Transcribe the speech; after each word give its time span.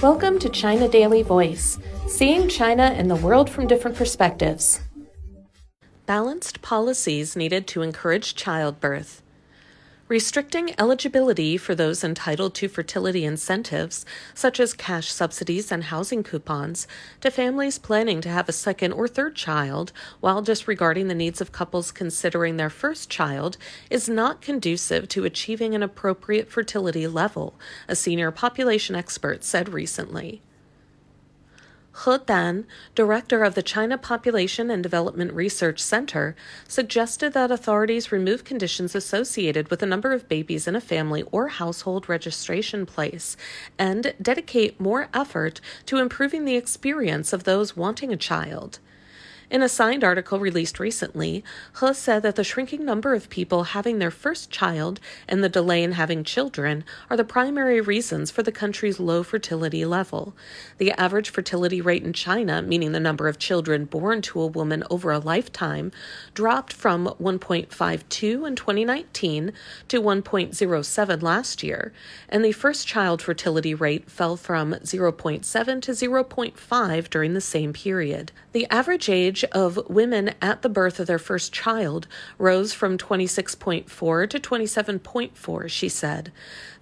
Welcome 0.00 0.38
to 0.38 0.48
China 0.48 0.86
Daily 0.88 1.24
Voice, 1.24 1.76
seeing 2.06 2.48
China 2.48 2.84
and 2.84 3.10
the 3.10 3.16
world 3.16 3.50
from 3.50 3.66
different 3.66 3.96
perspectives. 3.96 4.80
Balanced 6.06 6.62
policies 6.62 7.34
needed 7.34 7.66
to 7.66 7.82
encourage 7.82 8.36
childbirth. 8.36 9.24
Restricting 10.08 10.74
eligibility 10.80 11.58
for 11.58 11.74
those 11.74 12.02
entitled 12.02 12.54
to 12.54 12.68
fertility 12.68 13.26
incentives, 13.26 14.06
such 14.32 14.58
as 14.58 14.72
cash 14.72 15.12
subsidies 15.12 15.70
and 15.70 15.84
housing 15.84 16.22
coupons, 16.22 16.88
to 17.20 17.30
families 17.30 17.78
planning 17.78 18.22
to 18.22 18.30
have 18.30 18.48
a 18.48 18.52
second 18.52 18.92
or 18.92 19.06
third 19.06 19.36
child, 19.36 19.92
while 20.20 20.40
disregarding 20.40 21.08
the 21.08 21.14
needs 21.14 21.42
of 21.42 21.52
couples 21.52 21.92
considering 21.92 22.56
their 22.56 22.70
first 22.70 23.10
child, 23.10 23.58
is 23.90 24.08
not 24.08 24.40
conducive 24.40 25.08
to 25.08 25.26
achieving 25.26 25.74
an 25.74 25.82
appropriate 25.82 26.50
fertility 26.50 27.06
level, 27.06 27.54
a 27.86 27.94
senior 27.94 28.30
population 28.30 28.96
expert 28.96 29.44
said 29.44 29.68
recently. 29.68 30.40
He 32.04 32.16
Dan, 32.26 32.64
director 32.94 33.42
of 33.42 33.56
the 33.56 33.62
China 33.62 33.98
Population 33.98 34.70
and 34.70 34.82
Development 34.82 35.32
Research 35.32 35.80
Center, 35.80 36.36
suggested 36.68 37.32
that 37.32 37.50
authorities 37.50 38.12
remove 38.12 38.44
conditions 38.44 38.94
associated 38.94 39.68
with 39.68 39.80
the 39.80 39.86
number 39.86 40.12
of 40.12 40.28
babies 40.28 40.68
in 40.68 40.76
a 40.76 40.80
family 40.80 41.24
or 41.32 41.48
household 41.48 42.08
registration 42.08 42.86
place 42.86 43.36
and 43.78 44.14
dedicate 44.22 44.80
more 44.80 45.08
effort 45.12 45.60
to 45.86 45.98
improving 45.98 46.44
the 46.44 46.56
experience 46.56 47.32
of 47.32 47.42
those 47.42 47.76
wanting 47.76 48.12
a 48.12 48.16
child. 48.16 48.78
In 49.50 49.62
a 49.62 49.68
signed 49.68 50.04
article 50.04 50.38
released 50.38 50.78
recently, 50.78 51.42
He 51.80 51.94
said 51.94 52.22
that 52.22 52.36
the 52.36 52.44
shrinking 52.44 52.84
number 52.84 53.14
of 53.14 53.30
people 53.30 53.64
having 53.64 53.98
their 53.98 54.10
first 54.10 54.50
child 54.50 55.00
and 55.26 55.42
the 55.42 55.48
delay 55.48 55.82
in 55.82 55.92
having 55.92 56.22
children 56.22 56.84
are 57.08 57.16
the 57.16 57.24
primary 57.24 57.80
reasons 57.80 58.30
for 58.30 58.42
the 58.42 58.52
country's 58.52 59.00
low 59.00 59.22
fertility 59.22 59.86
level. 59.86 60.36
The 60.76 60.92
average 60.92 61.30
fertility 61.30 61.80
rate 61.80 62.02
in 62.02 62.12
China, 62.12 62.60
meaning 62.60 62.92
the 62.92 63.00
number 63.00 63.26
of 63.26 63.38
children 63.38 63.86
born 63.86 64.20
to 64.22 64.42
a 64.42 64.46
woman 64.46 64.84
over 64.90 65.10
a 65.10 65.18
lifetime, 65.18 65.92
dropped 66.34 66.74
from 66.74 67.06
1.52 67.18 68.46
in 68.46 68.54
2019 68.54 69.52
to 69.88 70.02
1.07 70.02 71.22
last 71.22 71.62
year, 71.62 71.94
and 72.28 72.44
the 72.44 72.52
first 72.52 72.86
child 72.86 73.22
fertility 73.22 73.74
rate 73.74 74.10
fell 74.10 74.36
from 74.36 74.72
0.7 74.74 75.80
to 75.80 75.92
0.5 75.92 77.08
during 77.08 77.32
the 77.32 77.40
same 77.40 77.72
period. 77.72 78.30
The 78.52 78.66
average 78.66 79.08
age 79.08 79.37
age 79.38 79.44
of 79.52 79.88
women 79.88 80.34
at 80.42 80.62
the 80.62 80.68
birth 80.68 80.98
of 80.98 81.06
their 81.06 81.18
first 81.18 81.52
child 81.52 82.08
rose 82.38 82.72
from 82.72 82.98
26.4 82.98 84.30
to 84.30 84.40
27.4, 84.40 85.68
she 85.68 85.88
said. 85.88 86.32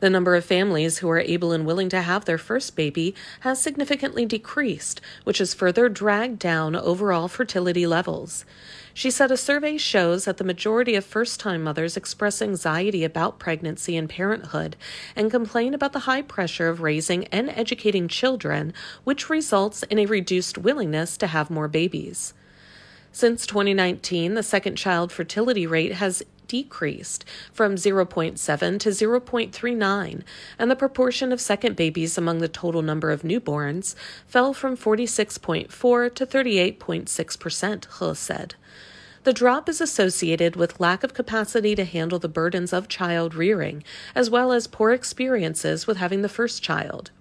The 0.00 0.08
number 0.08 0.34
of 0.34 0.44
families 0.44 0.98
who 0.98 1.10
are 1.10 1.18
able 1.18 1.52
and 1.52 1.66
willing 1.66 1.90
to 1.90 2.00
have 2.00 2.24
their 2.24 2.38
first 2.38 2.74
baby 2.74 3.14
has 3.40 3.60
significantly 3.60 4.24
decreased, 4.24 5.02
which 5.24 5.38
has 5.38 5.52
further 5.52 5.90
dragged 5.90 6.38
down 6.38 6.74
overall 6.74 7.28
fertility 7.28 7.86
levels. 7.86 8.46
She 8.94 9.10
said 9.10 9.30
a 9.30 9.36
survey 9.36 9.76
shows 9.76 10.24
that 10.24 10.38
the 10.38 10.44
majority 10.44 10.94
of 10.94 11.04
first 11.04 11.38
time 11.38 11.62
mothers 11.62 11.98
express 11.98 12.40
anxiety 12.40 13.04
about 13.04 13.38
pregnancy 13.38 13.94
and 13.98 14.08
parenthood 14.08 14.76
and 15.14 15.30
complain 15.30 15.74
about 15.74 15.92
the 15.92 16.08
high 16.08 16.22
pressure 16.22 16.70
of 16.70 16.80
raising 16.80 17.26
and 17.26 17.50
educating 17.50 18.08
children, 18.08 18.72
which 19.04 19.28
results 19.28 19.82
in 19.84 19.98
a 19.98 20.06
reduced 20.06 20.56
willingness 20.56 21.18
to 21.18 21.26
have 21.26 21.50
more 21.50 21.68
babies. 21.68 22.32
Since 23.16 23.46
2019, 23.46 24.34
the 24.34 24.42
second 24.42 24.76
child 24.76 25.10
fertility 25.10 25.66
rate 25.66 25.94
has 25.94 26.22
decreased 26.48 27.24
from 27.50 27.76
0.7 27.76 28.36
to 28.78 28.88
0.39, 28.90 30.22
and 30.58 30.70
the 30.70 30.76
proportion 30.76 31.32
of 31.32 31.40
second 31.40 31.76
babies 31.76 32.18
among 32.18 32.40
the 32.40 32.46
total 32.46 32.82
number 32.82 33.10
of 33.10 33.22
newborns 33.22 33.94
fell 34.26 34.52
from 34.52 34.76
46.4 34.76 36.14
to 36.14 36.26
38.6%, 36.26 38.10
He 38.10 38.14
said. 38.14 38.54
The 39.24 39.32
drop 39.32 39.70
is 39.70 39.80
associated 39.80 40.54
with 40.54 40.78
lack 40.78 41.02
of 41.02 41.14
capacity 41.14 41.74
to 41.74 41.86
handle 41.86 42.18
the 42.18 42.28
burdens 42.28 42.74
of 42.74 42.86
child 42.86 43.34
rearing, 43.34 43.82
as 44.14 44.28
well 44.28 44.52
as 44.52 44.66
poor 44.66 44.90
experiences 44.90 45.86
with 45.86 45.96
having 45.96 46.20
the 46.20 46.28
first 46.28 46.62
child. 46.62 47.12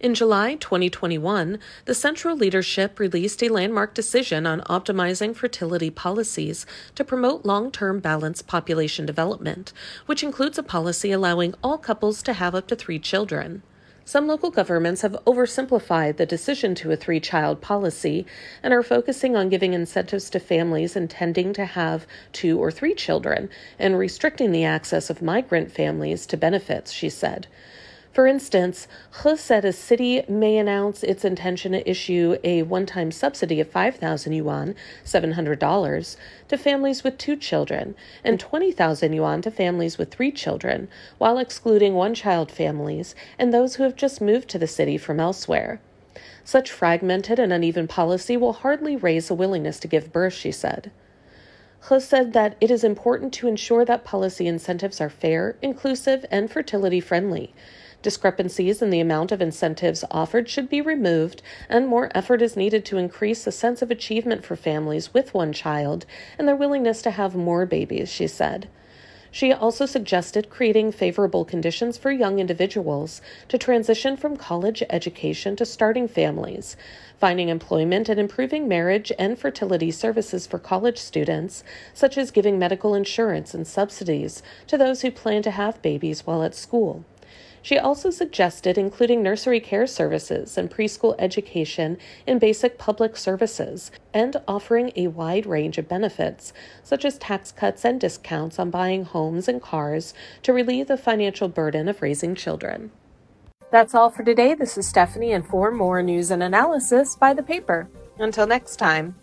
In 0.00 0.12
July 0.12 0.56
2021, 0.56 1.58
the 1.84 1.94
central 1.94 2.36
leadership 2.36 2.98
released 2.98 3.42
a 3.42 3.48
landmark 3.48 3.94
decision 3.94 4.44
on 4.44 4.60
optimizing 4.62 5.36
fertility 5.36 5.88
policies 5.88 6.66
to 6.96 7.04
promote 7.04 7.46
long 7.46 7.70
term 7.70 8.00
balanced 8.00 8.48
population 8.48 9.06
development, 9.06 9.72
which 10.06 10.24
includes 10.24 10.58
a 10.58 10.64
policy 10.64 11.12
allowing 11.12 11.54
all 11.62 11.78
couples 11.78 12.22
to 12.24 12.32
have 12.32 12.56
up 12.56 12.66
to 12.66 12.76
three 12.76 12.98
children. 12.98 13.62
Some 14.04 14.26
local 14.26 14.50
governments 14.50 15.02
have 15.02 15.16
oversimplified 15.26 16.16
the 16.16 16.26
decision 16.26 16.74
to 16.74 16.90
a 16.90 16.96
three 16.96 17.20
child 17.20 17.62
policy 17.62 18.26
and 18.62 18.74
are 18.74 18.82
focusing 18.82 19.36
on 19.36 19.48
giving 19.48 19.72
incentives 19.74 20.28
to 20.30 20.40
families 20.40 20.96
intending 20.96 21.52
to 21.54 21.64
have 21.64 22.06
two 22.32 22.58
or 22.58 22.70
three 22.70 22.94
children 22.94 23.48
and 23.78 23.96
restricting 23.96 24.50
the 24.50 24.64
access 24.64 25.08
of 25.08 25.22
migrant 25.22 25.70
families 25.70 26.26
to 26.26 26.36
benefits, 26.36 26.92
she 26.92 27.08
said. 27.08 27.46
For 28.14 28.28
instance, 28.28 28.86
He 29.24 29.36
said 29.36 29.64
a 29.64 29.72
city 29.72 30.22
may 30.28 30.56
announce 30.56 31.02
its 31.02 31.24
intention 31.24 31.72
to 31.72 31.90
issue 31.90 32.36
a 32.44 32.62
one 32.62 32.86
time 32.86 33.10
subsidy 33.10 33.60
of 33.60 33.68
5,000 33.68 34.32
yuan, 34.32 34.76
$700, 35.04 36.16
to 36.46 36.56
families 36.56 37.02
with 37.02 37.18
two 37.18 37.34
children, 37.34 37.96
and 38.22 38.38
20,000 38.38 39.12
yuan 39.12 39.42
to 39.42 39.50
families 39.50 39.98
with 39.98 40.12
three 40.12 40.30
children, 40.30 40.86
while 41.18 41.38
excluding 41.38 41.94
one 41.94 42.14
child 42.14 42.52
families 42.52 43.16
and 43.36 43.52
those 43.52 43.74
who 43.74 43.82
have 43.82 43.96
just 43.96 44.20
moved 44.20 44.48
to 44.50 44.60
the 44.60 44.68
city 44.68 44.96
from 44.96 45.18
elsewhere. 45.18 45.80
Such 46.44 46.70
fragmented 46.70 47.40
and 47.40 47.52
uneven 47.52 47.88
policy 47.88 48.36
will 48.36 48.52
hardly 48.52 48.94
raise 48.94 49.28
a 49.28 49.34
willingness 49.34 49.80
to 49.80 49.88
give 49.88 50.12
birth, 50.12 50.34
she 50.34 50.52
said. 50.52 50.92
He 51.88 51.98
said 51.98 52.32
that 52.32 52.56
it 52.60 52.70
is 52.70 52.84
important 52.84 53.32
to 53.34 53.48
ensure 53.48 53.84
that 53.84 54.04
policy 54.04 54.46
incentives 54.46 55.00
are 55.00 55.10
fair, 55.10 55.56
inclusive, 55.60 56.24
and 56.30 56.48
fertility 56.48 57.00
friendly. 57.00 57.52
Discrepancies 58.04 58.82
in 58.82 58.90
the 58.90 59.00
amount 59.00 59.32
of 59.32 59.40
incentives 59.40 60.04
offered 60.10 60.46
should 60.46 60.68
be 60.68 60.82
removed, 60.82 61.40
and 61.70 61.88
more 61.88 62.10
effort 62.14 62.42
is 62.42 62.54
needed 62.54 62.84
to 62.84 62.98
increase 62.98 63.44
the 63.44 63.50
sense 63.50 63.80
of 63.80 63.90
achievement 63.90 64.44
for 64.44 64.56
families 64.56 65.14
with 65.14 65.32
one 65.32 65.54
child 65.54 66.04
and 66.38 66.46
their 66.46 66.54
willingness 66.54 67.00
to 67.00 67.12
have 67.12 67.34
more 67.34 67.64
babies, 67.64 68.12
she 68.12 68.26
said. 68.26 68.68
She 69.30 69.54
also 69.54 69.86
suggested 69.86 70.50
creating 70.50 70.92
favorable 70.92 71.46
conditions 71.46 71.96
for 71.96 72.10
young 72.10 72.40
individuals 72.40 73.22
to 73.48 73.56
transition 73.56 74.18
from 74.18 74.36
college 74.36 74.82
education 74.90 75.56
to 75.56 75.64
starting 75.64 76.06
families, 76.06 76.76
finding 77.18 77.48
employment 77.48 78.10
and 78.10 78.20
improving 78.20 78.68
marriage 78.68 79.12
and 79.18 79.38
fertility 79.38 79.90
services 79.90 80.46
for 80.46 80.58
college 80.58 80.98
students, 80.98 81.64
such 81.94 82.18
as 82.18 82.30
giving 82.30 82.58
medical 82.58 82.94
insurance 82.94 83.54
and 83.54 83.66
subsidies 83.66 84.42
to 84.66 84.76
those 84.76 85.00
who 85.00 85.10
plan 85.10 85.40
to 85.40 85.50
have 85.50 85.80
babies 85.80 86.26
while 86.26 86.42
at 86.42 86.54
school. 86.54 87.02
She 87.64 87.78
also 87.78 88.10
suggested 88.10 88.76
including 88.76 89.22
nursery 89.22 89.58
care 89.58 89.86
services 89.86 90.58
and 90.58 90.70
preschool 90.70 91.14
education 91.18 91.96
in 92.26 92.38
basic 92.38 92.76
public 92.76 93.16
services 93.16 93.90
and 94.12 94.36
offering 94.46 94.92
a 94.96 95.06
wide 95.06 95.46
range 95.46 95.78
of 95.78 95.88
benefits, 95.88 96.52
such 96.82 97.06
as 97.06 97.16
tax 97.16 97.52
cuts 97.52 97.82
and 97.82 97.98
discounts 97.98 98.58
on 98.58 98.68
buying 98.68 99.04
homes 99.04 99.48
and 99.48 99.62
cars 99.62 100.12
to 100.42 100.52
relieve 100.52 100.88
the 100.88 100.98
financial 100.98 101.48
burden 101.48 101.88
of 101.88 102.02
raising 102.02 102.34
children. 102.34 102.90
That's 103.70 103.94
all 103.94 104.10
for 104.10 104.22
today. 104.22 104.52
This 104.52 104.76
is 104.76 104.86
Stephanie, 104.86 105.32
and 105.32 105.46
for 105.46 105.70
more 105.70 106.02
news 106.02 106.30
and 106.30 106.42
analysis, 106.42 107.16
buy 107.16 107.32
the 107.32 107.42
paper. 107.42 107.88
Until 108.18 108.46
next 108.46 108.76
time. 108.76 109.14